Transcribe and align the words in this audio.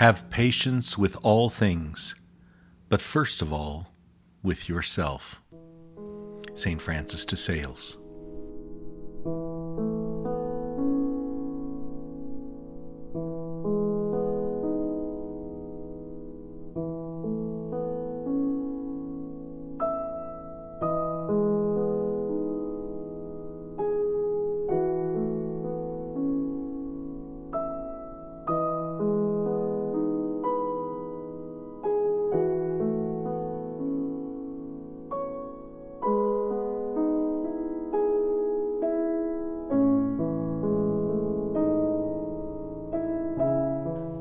Have 0.00 0.30
patience 0.30 0.96
with 0.96 1.14
all 1.22 1.50
things, 1.50 2.14
but 2.88 3.02
first 3.02 3.42
of 3.42 3.52
all, 3.52 3.88
with 4.42 4.66
yourself. 4.66 5.42
St. 6.54 6.80
Francis 6.80 7.26
de 7.26 7.36
Sales. 7.36 7.98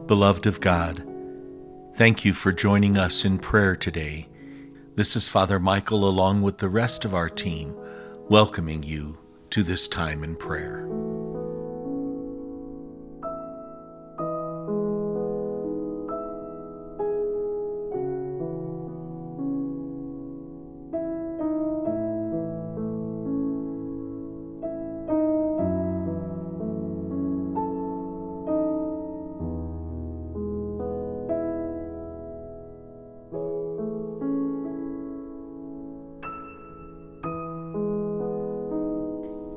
Beloved 0.10 0.48
of 0.48 0.60
God, 0.60 1.06
thank 1.94 2.26
you 2.26 2.34
for 2.34 2.52
joining 2.52 2.98
us 2.98 3.26
in 3.26 3.38
prayer 3.38 3.76
today. 3.76 4.28
This 4.96 5.16
is 5.16 5.28
Father 5.28 5.60
Michael, 5.60 6.10
along 6.10 6.42
with 6.42 6.58
the 6.58 6.68
rest 6.68 7.06
of 7.06 7.14
our 7.14 7.30
team, 7.30 7.76
welcoming 8.28 8.82
you 8.82 9.20
to 9.52 9.62
this 9.62 9.88
time 9.88 10.24
in 10.24 10.36
prayer. 10.36 10.88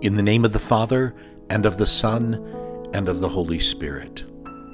In 0.03 0.17
the 0.17 0.23
name 0.23 0.45
of 0.45 0.53
the 0.53 0.59
Father, 0.59 1.15
and 1.49 1.65
of 1.65 1.79
the 1.79 1.87
Son, 1.87 2.35
and 2.93 3.09
of 3.09 3.21
the 3.21 3.29
Holy 3.29 3.61
Spirit. 3.61 4.25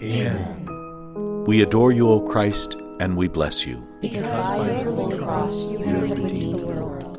Amen. 0.02 1.44
We 1.44 1.60
adore 1.60 1.92
you, 1.92 2.08
O 2.08 2.20
Christ, 2.20 2.76
and 2.98 3.14
we 3.14 3.28
bless 3.28 3.66
you. 3.66 3.86
Because 4.00 4.26
by 4.26 4.80
your 4.80 4.94
holy 4.94 5.18
cross 5.18 5.78
you 5.78 5.84
have 5.84 6.18
redeemed 6.18 6.60
the 6.60 6.66
world. 6.66 7.17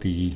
The 0.00 0.34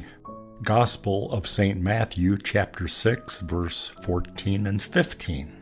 Gospel 0.62 1.30
of 1.32 1.46
St. 1.46 1.80
Matthew, 1.80 2.36
chapter 2.36 2.88
6, 2.88 3.40
verse 3.40 3.88
14 3.88 4.66
and 4.66 4.82
15. 4.82 5.56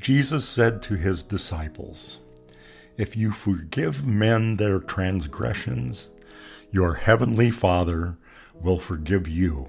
Jesus 0.00 0.48
said 0.48 0.82
to 0.82 0.94
his 0.94 1.22
disciples, 1.22 2.18
If 2.96 3.16
you 3.16 3.32
forgive 3.32 4.06
men 4.06 4.56
their 4.56 4.78
transgressions, 4.78 6.08
your 6.70 6.94
heavenly 6.94 7.50
Father 7.50 8.16
will 8.54 8.78
forgive 8.78 9.28
you. 9.28 9.68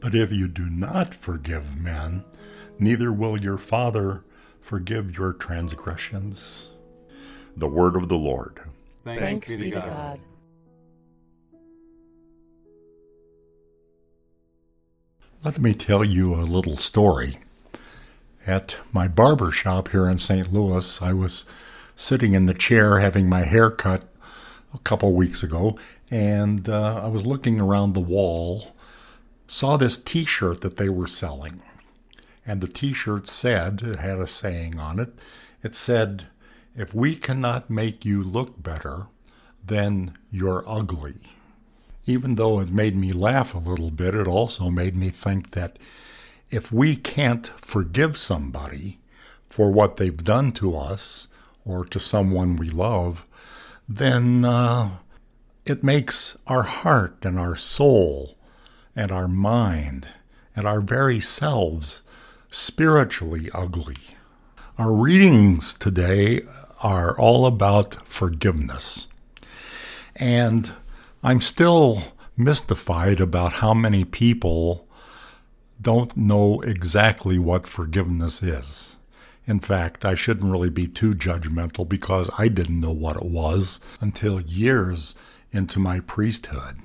But 0.00 0.14
if 0.14 0.32
you 0.32 0.48
do 0.48 0.68
not 0.68 1.14
forgive 1.14 1.76
men, 1.80 2.24
neither 2.78 3.12
will 3.12 3.40
your 3.40 3.58
Father 3.58 4.24
forgive 4.60 5.16
your 5.16 5.32
transgressions. 5.32 6.70
The 7.56 7.68
word 7.68 7.96
of 7.96 8.08
the 8.08 8.18
Lord. 8.18 8.60
Thanks, 9.04 9.22
Thanks 9.22 9.56
be 9.56 9.70
to 9.70 9.80
God. 9.80 9.86
God. 9.86 10.24
Let 15.44 15.60
me 15.60 15.74
tell 15.74 16.02
you 16.02 16.34
a 16.34 16.42
little 16.42 16.76
story. 16.76 17.38
At 18.46 18.78
my 18.90 19.06
barber 19.06 19.50
shop 19.50 19.90
here 19.90 20.08
in 20.08 20.18
St. 20.18 20.52
Louis, 20.52 21.00
I 21.02 21.12
was 21.12 21.44
sitting 21.94 22.32
in 22.32 22.46
the 22.46 22.54
chair 22.54 22.98
having 22.98 23.28
my 23.28 23.44
hair 23.44 23.70
cut 23.70 24.04
a 24.74 24.78
couple 24.78 25.12
weeks 25.12 25.42
ago, 25.42 25.78
and 26.10 26.68
uh, 26.68 27.00
I 27.04 27.08
was 27.08 27.26
looking 27.26 27.60
around 27.60 27.92
the 27.92 28.00
wall, 28.00 28.74
saw 29.46 29.76
this 29.76 29.98
t 29.98 30.24
shirt 30.24 30.62
that 30.62 30.78
they 30.78 30.88
were 30.88 31.06
selling. 31.06 31.62
And 32.46 32.60
the 32.60 32.68
t 32.68 32.92
shirt 32.92 33.28
said, 33.28 33.82
it 33.82 33.98
had 33.98 34.18
a 34.18 34.26
saying 34.26 34.80
on 34.80 34.98
it, 34.98 35.12
it 35.62 35.74
said, 35.74 36.26
If 36.74 36.94
we 36.94 37.14
cannot 37.14 37.70
make 37.70 38.04
you 38.04 38.24
look 38.24 38.62
better, 38.62 39.08
then 39.64 40.16
you're 40.30 40.64
ugly 40.66 41.20
even 42.06 42.36
though 42.36 42.60
it 42.60 42.70
made 42.70 42.96
me 42.96 43.12
laugh 43.12 43.54
a 43.54 43.58
little 43.58 43.90
bit, 43.90 44.14
it 44.14 44.28
also 44.28 44.70
made 44.70 44.96
me 44.96 45.10
think 45.10 45.50
that 45.50 45.78
if 46.50 46.72
we 46.72 46.94
can't 46.94 47.48
forgive 47.48 48.16
somebody 48.16 48.98
for 49.50 49.70
what 49.70 49.96
they've 49.96 50.24
done 50.24 50.52
to 50.52 50.76
us 50.76 51.26
or 51.64 51.84
to 51.84 51.98
someone 51.98 52.56
we 52.56 52.68
love, 52.68 53.26
then 53.88 54.44
uh, 54.44 54.90
it 55.64 55.82
makes 55.82 56.38
our 56.46 56.62
heart 56.62 57.16
and 57.24 57.38
our 57.38 57.56
soul 57.56 58.36
and 58.94 59.10
our 59.10 59.28
mind 59.28 60.08
and 60.54 60.66
our 60.66 60.80
very 60.80 61.18
selves 61.18 62.02
spiritually 62.48 63.50
ugly. 63.52 63.96
Our 64.78 64.92
readings 64.92 65.74
today 65.74 66.42
are 66.82 67.18
all 67.18 67.46
about 67.46 68.06
forgiveness. 68.06 69.08
And 70.14 70.72
I'm 71.26 71.40
still 71.40 72.04
mystified 72.36 73.18
about 73.20 73.54
how 73.54 73.74
many 73.74 74.04
people 74.04 74.86
don't 75.80 76.16
know 76.16 76.60
exactly 76.60 77.36
what 77.36 77.66
forgiveness 77.66 78.44
is. 78.44 78.96
In 79.44 79.58
fact, 79.58 80.04
I 80.04 80.14
shouldn't 80.14 80.52
really 80.52 80.70
be 80.70 80.86
too 80.86 81.14
judgmental 81.14 81.88
because 81.88 82.30
I 82.38 82.46
didn't 82.46 82.80
know 82.80 82.92
what 82.92 83.16
it 83.16 83.24
was 83.24 83.80
until 84.00 84.40
years 84.40 85.16
into 85.50 85.80
my 85.80 85.98
priesthood. 85.98 86.76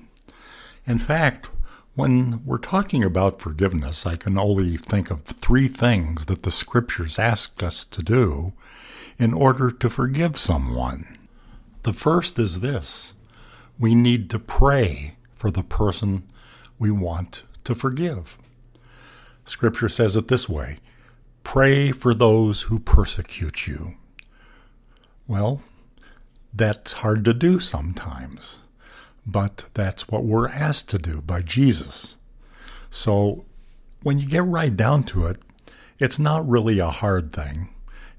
In 0.87 0.97
fact, 0.97 1.47
when 1.93 2.43
we're 2.43 2.57
talking 2.57 3.03
about 3.03 3.43
forgiveness, 3.43 4.07
I 4.07 4.15
can 4.15 4.39
only 4.39 4.75
think 4.75 5.11
of 5.11 5.23
three 5.23 5.67
things 5.67 6.25
that 6.25 6.41
the 6.41 6.49
scriptures 6.49 7.19
ask 7.19 7.61
us 7.61 7.85
to 7.85 8.01
do 8.01 8.53
in 9.19 9.35
order 9.35 9.69
to 9.69 9.87
forgive 9.87 10.39
someone. 10.39 11.19
The 11.83 11.93
first 11.93 12.39
is 12.39 12.61
this 12.61 13.13
we 13.81 13.95
need 13.95 14.29
to 14.29 14.37
pray 14.37 15.15
for 15.31 15.49
the 15.49 15.63
person 15.63 16.23
we 16.77 16.91
want 16.91 17.43
to 17.63 17.73
forgive. 17.73 18.37
Scripture 19.43 19.89
says 19.89 20.15
it 20.15 20.27
this 20.27 20.47
way 20.47 20.77
pray 21.43 21.91
for 21.91 22.13
those 22.13 22.63
who 22.63 22.77
persecute 22.77 23.65
you. 23.65 23.95
Well, 25.27 25.63
that's 26.53 26.93
hard 26.93 27.25
to 27.25 27.33
do 27.33 27.59
sometimes, 27.59 28.59
but 29.25 29.65
that's 29.73 30.07
what 30.07 30.23
we're 30.23 30.47
asked 30.47 30.89
to 30.91 30.99
do 30.99 31.19
by 31.19 31.41
Jesus. 31.41 32.17
So 32.91 33.45
when 34.03 34.19
you 34.19 34.27
get 34.27 34.43
right 34.43 34.75
down 34.75 35.03
to 35.05 35.25
it, 35.25 35.41
it's 35.97 36.19
not 36.19 36.47
really 36.47 36.77
a 36.77 36.89
hard 36.89 37.33
thing. 37.33 37.69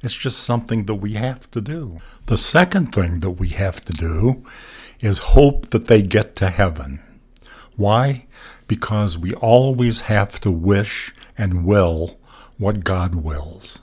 It's 0.02 0.14
just 0.14 0.40
something 0.40 0.86
that 0.86 0.96
we 0.96 1.12
have 1.12 1.48
to 1.52 1.60
do. 1.60 1.98
The 2.26 2.36
second 2.36 2.92
thing 2.92 3.20
that 3.20 3.32
we 3.32 3.50
have 3.50 3.84
to 3.84 3.92
do 3.92 4.44
is 5.02 5.18
hope 5.18 5.70
that 5.70 5.86
they 5.86 6.00
get 6.00 6.34
to 6.36 6.48
heaven. 6.48 7.00
Why? 7.76 8.26
Because 8.68 9.18
we 9.18 9.34
always 9.34 10.02
have 10.02 10.40
to 10.40 10.50
wish 10.50 11.12
and 11.36 11.66
will 11.66 12.18
what 12.56 12.84
God 12.84 13.16
wills. 13.16 13.80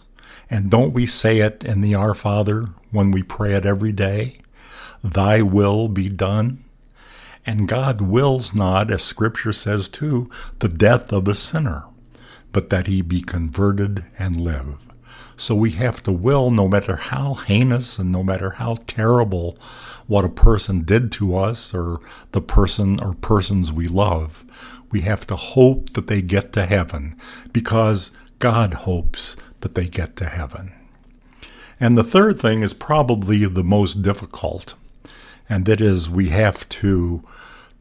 And 0.50 0.71
don't 0.71 0.94
we 0.94 1.06
say 1.06 1.39
it 1.39 1.63
in 1.63 1.81
the 1.81 1.94
Our 1.94 2.16
Father 2.16 2.69
when 2.89 3.12
we 3.12 3.21
pray 3.21 3.54
it 3.54 3.66
every 3.66 3.92
day? 3.92 4.39
Thy 5.04 5.42
will 5.42 5.89
be 5.89 6.10
done. 6.10 6.63
And 7.45 7.68
God 7.68 8.01
wills 8.01 8.56
not, 8.56 8.89
as 8.89 9.04
Scripture 9.04 9.54
says 9.54 9.89
too, 9.89 10.30
the 10.60 10.68
death 10.68 11.12
of 11.12 11.27
a 11.27 11.36
sinner, 11.36 11.86
but 12.51 12.69
that 12.69 12.88
he 12.88 13.01
be 13.01 13.21
converted 13.21 14.06
and 14.18 14.38
live. 14.38 14.89
So 15.40 15.56
we 15.56 15.72
have 15.72 16.04
to 16.04 16.12
will, 16.12 16.52
no 16.52 16.68
matter 16.68 16.98
how 16.98 17.36
heinous 17.36 17.98
and 17.98 18.12
no 18.12 18.24
matter 18.24 18.52
how 18.52 18.76
terrible 18.88 19.58
what 20.06 20.26
a 20.26 20.30
person 20.30 20.82
did 20.82 21.14
to 21.14 21.38
us 21.38 21.74
or 21.74 22.02
the 22.34 22.42
person 22.42 23.00
or 23.00 23.14
persons 23.14 23.72
we 23.72 23.88
love, 23.88 24.44
we 24.92 25.00
have 25.02 25.26
to 25.28 25.38
hope 25.38 25.92
that 25.94 26.08
they 26.08 26.22
get 26.22 26.52
to 26.54 26.66
heaven 26.66 27.16
because 27.54 28.12
God 28.40 28.74
hopes 28.74 29.38
that 29.62 29.76
they 29.76 29.88
get 29.88 30.18
to 30.18 30.26
heaven. 30.26 30.74
And 31.80 31.98
the 31.98 32.04
third 32.04 32.38
thing 32.38 32.62
is 32.62 32.74
probably 32.74 33.46
the 33.46 33.64
most 33.64 34.02
difficult, 34.02 34.74
and 35.48 35.66
that 35.66 35.80
is 35.80 36.10
we 36.10 36.30
have 36.30 36.68
to 36.68 37.24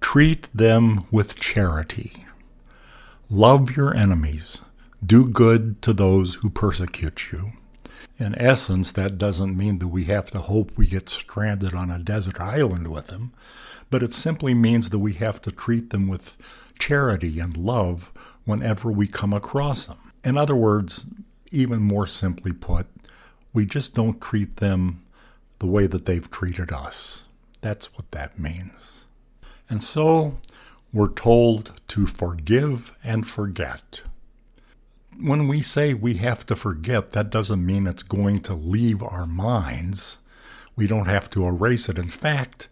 treat 0.00 0.48
them 0.54 1.06
with 1.10 1.34
charity. 1.34 2.24
Love 3.28 3.76
your 3.76 3.92
enemies. 3.96 4.62
Do 5.04 5.28
good 5.28 5.80
to 5.82 5.92
those 5.92 6.34
who 6.36 6.50
persecute 6.50 7.30
you. 7.30 7.52
In 8.18 8.34
essence, 8.34 8.90
that 8.92 9.16
doesn't 9.16 9.56
mean 9.56 9.78
that 9.78 9.88
we 9.88 10.04
have 10.04 10.28
to 10.32 10.40
hope 10.40 10.72
we 10.76 10.88
get 10.88 11.08
stranded 11.08 11.72
on 11.72 11.88
a 11.88 12.00
desert 12.00 12.40
island 12.40 12.88
with 12.88 13.06
them, 13.06 13.32
but 13.90 14.02
it 14.02 14.12
simply 14.12 14.54
means 14.54 14.90
that 14.90 14.98
we 14.98 15.12
have 15.14 15.40
to 15.42 15.52
treat 15.52 15.90
them 15.90 16.08
with 16.08 16.36
charity 16.80 17.38
and 17.38 17.56
love 17.56 18.10
whenever 18.44 18.90
we 18.90 19.06
come 19.06 19.32
across 19.32 19.86
them. 19.86 19.98
In 20.24 20.36
other 20.36 20.56
words, 20.56 21.06
even 21.52 21.80
more 21.80 22.08
simply 22.08 22.52
put, 22.52 22.88
we 23.52 23.66
just 23.66 23.94
don't 23.94 24.20
treat 24.20 24.56
them 24.56 25.04
the 25.60 25.66
way 25.66 25.86
that 25.86 26.06
they've 26.06 26.28
treated 26.28 26.72
us. 26.72 27.24
That's 27.60 27.94
what 27.96 28.10
that 28.10 28.38
means. 28.38 29.04
And 29.68 29.82
so 29.82 30.38
we're 30.92 31.12
told 31.12 31.80
to 31.88 32.06
forgive 32.06 32.96
and 33.04 33.26
forget. 33.26 34.00
When 35.20 35.48
we 35.48 35.62
say 35.62 35.94
we 35.94 36.14
have 36.14 36.46
to 36.46 36.54
forget, 36.54 37.10
that 37.12 37.30
doesn't 37.30 37.64
mean 37.66 37.86
it's 37.86 38.04
going 38.04 38.40
to 38.40 38.54
leave 38.54 39.02
our 39.02 39.26
minds. 39.26 40.18
We 40.76 40.86
don't 40.86 41.08
have 41.08 41.28
to 41.30 41.44
erase 41.44 41.88
it. 41.88 41.98
In 41.98 42.06
fact, 42.06 42.68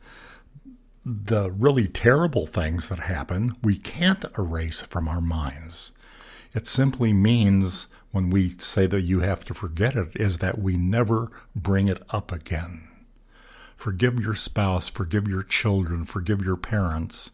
the 1.04 1.50
really 1.50 1.88
terrible 1.88 2.46
things 2.46 2.88
that 2.88 3.00
happen, 3.00 3.56
we 3.62 3.76
can't 3.76 4.24
erase 4.38 4.80
from 4.80 5.08
our 5.08 5.20
minds. 5.20 5.92
It 6.54 6.68
simply 6.68 7.12
means 7.12 7.88
when 8.12 8.30
we 8.30 8.50
say 8.50 8.86
that 8.86 9.02
you 9.02 9.20
have 9.20 9.42
to 9.44 9.54
forget 9.54 9.96
it 9.96 10.10
is 10.14 10.38
that 10.38 10.58
we 10.58 10.76
never 10.76 11.30
bring 11.54 11.88
it 11.88 12.02
up 12.10 12.30
again. 12.30 12.88
Forgive 13.76 14.20
your 14.20 14.34
spouse, 14.34 14.88
forgive 14.88 15.28
your 15.28 15.42
children, 15.42 16.04
forgive 16.04 16.42
your 16.42 16.56
parents. 16.56 17.30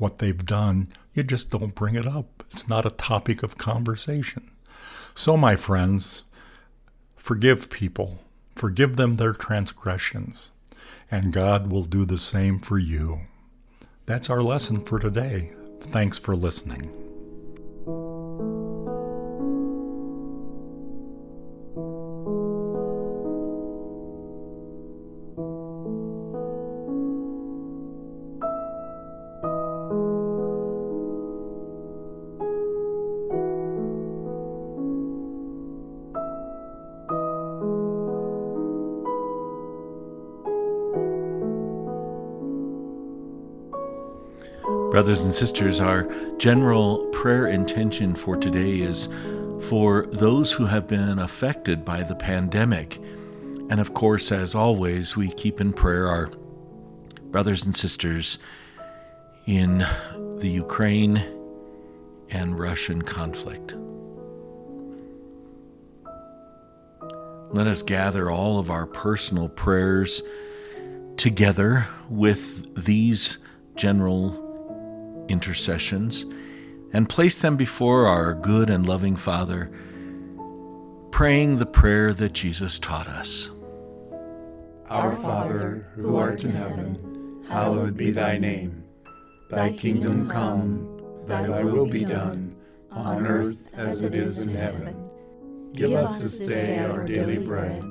What 0.00 0.18
they've 0.18 0.46
done, 0.46 0.88
you 1.12 1.22
just 1.22 1.50
don't 1.50 1.74
bring 1.74 1.94
it 1.94 2.06
up. 2.06 2.42
It's 2.50 2.66
not 2.66 2.86
a 2.86 2.90
topic 2.90 3.42
of 3.42 3.58
conversation. 3.58 4.50
So, 5.14 5.36
my 5.36 5.56
friends, 5.56 6.22
forgive 7.16 7.68
people, 7.68 8.22
forgive 8.56 8.96
them 8.96 9.14
their 9.14 9.34
transgressions, 9.34 10.52
and 11.10 11.34
God 11.34 11.70
will 11.70 11.84
do 11.84 12.06
the 12.06 12.16
same 12.16 12.60
for 12.60 12.78
you. 12.78 13.26
That's 14.06 14.30
our 14.30 14.42
lesson 14.42 14.80
for 14.80 14.98
today. 14.98 15.52
Thanks 15.82 16.16
for 16.16 16.34
listening. 16.34 17.09
Brothers 44.90 45.22
and 45.22 45.32
sisters, 45.32 45.78
our 45.78 46.02
general 46.38 47.06
prayer 47.12 47.46
intention 47.46 48.16
for 48.16 48.36
today 48.36 48.80
is 48.80 49.08
for 49.68 50.06
those 50.10 50.50
who 50.50 50.66
have 50.66 50.88
been 50.88 51.20
affected 51.20 51.84
by 51.84 52.02
the 52.02 52.16
pandemic. 52.16 52.96
And 53.70 53.78
of 53.78 53.94
course, 53.94 54.32
as 54.32 54.56
always, 54.56 55.16
we 55.16 55.28
keep 55.28 55.60
in 55.60 55.72
prayer 55.72 56.08
our 56.08 56.28
brothers 57.30 57.64
and 57.64 57.76
sisters 57.76 58.40
in 59.46 59.86
the 60.38 60.48
Ukraine 60.48 61.22
and 62.30 62.58
Russian 62.58 63.00
conflict. 63.00 63.76
Let 67.52 67.68
us 67.68 67.82
gather 67.82 68.28
all 68.28 68.58
of 68.58 68.72
our 68.72 68.86
personal 68.86 69.48
prayers 69.48 70.20
together 71.16 71.86
with 72.08 72.84
these 72.84 73.38
general 73.76 74.49
intercessions 75.30 76.26
and 76.92 77.08
place 77.08 77.38
them 77.38 77.56
before 77.56 78.06
our 78.06 78.34
good 78.34 78.68
and 78.68 78.86
loving 78.86 79.16
Father, 79.16 79.70
praying 81.10 81.58
the 81.58 81.66
prayer 81.66 82.12
that 82.12 82.32
Jesus 82.32 82.78
taught 82.78 83.06
us. 83.06 83.50
Our 84.88 85.12
Father, 85.12 85.88
who 85.94 86.16
art 86.16 86.42
in 86.42 86.50
heaven, 86.50 87.44
hallowed 87.48 87.96
be 87.96 88.10
thy 88.10 88.38
name. 88.38 88.84
Thy 89.50 89.72
kingdom 89.72 90.28
come, 90.28 91.00
thy 91.26 91.62
will 91.62 91.86
be 91.86 92.04
done, 92.04 92.56
on 92.90 93.26
earth 93.26 93.72
as 93.74 94.02
it 94.02 94.14
is 94.14 94.46
in 94.46 94.54
heaven. 94.54 95.08
Give 95.72 95.92
us 95.92 96.18
this 96.18 96.38
day 96.40 96.78
our 96.80 97.04
daily 97.04 97.38
bread, 97.38 97.84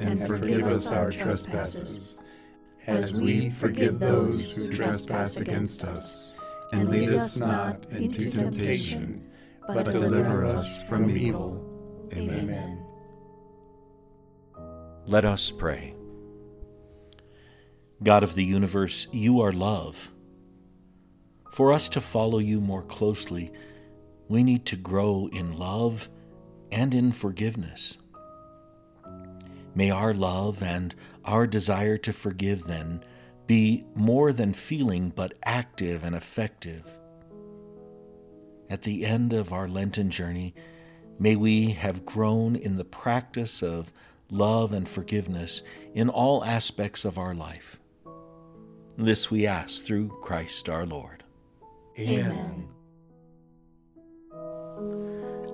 and 0.00 0.26
forgive 0.26 0.66
us 0.66 0.90
our 0.94 1.10
trespasses, 1.10 2.22
as 2.86 3.20
we 3.20 3.50
forgive 3.50 3.98
those 3.98 4.54
who 4.54 4.72
trespass 4.72 5.36
against 5.36 5.84
us 5.84 6.37
and 6.72 6.88
lead 6.88 7.10
us 7.10 7.40
not 7.40 7.84
into 7.90 8.30
temptation, 8.30 9.30
but 9.66 9.86
deliver 9.86 10.44
us 10.46 10.82
from 10.82 11.10
evil. 11.16 11.64
Amen. 12.12 12.84
Let 15.06 15.24
us 15.24 15.50
pray. 15.50 15.94
God 18.02 18.22
of 18.22 18.34
the 18.34 18.44
universe, 18.44 19.06
you 19.10 19.40
are 19.40 19.52
love. 19.52 20.10
For 21.52 21.72
us 21.72 21.88
to 21.90 22.00
follow 22.00 22.38
you 22.38 22.60
more 22.60 22.82
closely, 22.82 23.50
we 24.28 24.42
need 24.42 24.66
to 24.66 24.76
grow 24.76 25.28
in 25.32 25.56
love 25.56 26.08
and 26.70 26.92
in 26.94 27.12
forgiveness. 27.12 27.96
May 29.74 29.90
our 29.90 30.12
love 30.12 30.62
and 30.62 30.94
our 31.24 31.46
desire 31.46 31.96
to 31.98 32.12
forgive, 32.12 32.64
then, 32.64 33.02
be 33.48 33.82
more 33.94 34.32
than 34.32 34.52
feeling, 34.52 35.08
but 35.08 35.32
active 35.42 36.04
and 36.04 36.14
effective. 36.14 36.84
At 38.70 38.82
the 38.82 39.04
end 39.04 39.32
of 39.32 39.52
our 39.52 39.66
Lenten 39.66 40.10
journey, 40.10 40.54
may 41.18 41.34
we 41.34 41.70
have 41.70 42.06
grown 42.06 42.54
in 42.54 42.76
the 42.76 42.84
practice 42.84 43.62
of 43.62 43.92
love 44.30 44.72
and 44.72 44.86
forgiveness 44.86 45.62
in 45.94 46.10
all 46.10 46.44
aspects 46.44 47.06
of 47.06 47.16
our 47.16 47.34
life. 47.34 47.80
This 48.98 49.30
we 49.30 49.46
ask 49.46 49.82
through 49.82 50.08
Christ 50.22 50.68
our 50.68 50.84
Lord. 50.84 51.24
Amen. 51.98 52.68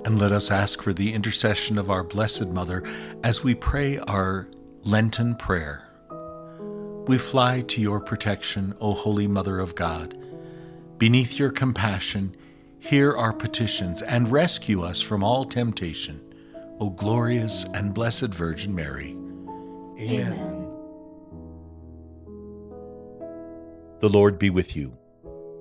And 0.04 0.18
let 0.18 0.32
us 0.32 0.50
ask 0.50 0.82
for 0.82 0.92
the 0.92 1.14
intercession 1.14 1.78
of 1.78 1.90
our 1.90 2.02
Blessed 2.02 2.48
Mother 2.48 2.82
as 3.22 3.44
we 3.44 3.54
pray 3.54 3.98
our 3.98 4.48
Lenten 4.82 5.36
prayer. 5.36 5.88
We 7.06 7.18
fly 7.18 7.61
to 7.61 7.80
your 7.82 8.00
protection, 8.00 8.75
O 8.80 8.94
Holy 8.94 9.26
Mother 9.26 9.58
of 9.58 9.75
God. 9.75 10.16
Beneath 10.96 11.38
your 11.38 11.50
compassion, 11.50 12.34
hear 12.78 13.14
our 13.14 13.32
petitions 13.32 14.00
and 14.00 14.32
rescue 14.32 14.82
us 14.82 15.02
from 15.02 15.23
all 15.23 15.44
temptation, 15.44 16.34
O 16.80 16.88
glorious 16.88 17.64
and 17.75 17.92
blessed 17.92 18.28
Virgin 18.32 18.75
Mary. 18.75 19.11
Amen. 19.99 20.70
The 24.00 24.08
Lord 24.08 24.38
be 24.38 24.49
with 24.49 24.75
you. 24.75 24.96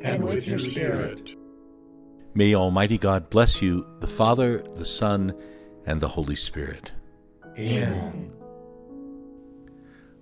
And 0.02 0.24
with 0.24 0.48
your 0.48 0.60
spirit. 0.60 1.36
May 2.34 2.56
Almighty 2.56 2.98
God 2.98 3.30
bless 3.30 3.62
you, 3.62 3.86
the 4.00 4.08
Father, 4.08 4.60
the 4.76 4.86
Son, 4.86 5.34
and 5.86 6.00
the 6.00 6.10
Holy 6.10 6.36
Spirit. 6.36 6.92
Amen. 7.58 8.34